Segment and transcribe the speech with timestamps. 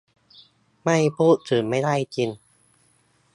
[0.83, 2.29] ไม่พูดถึงไม่ได้จริง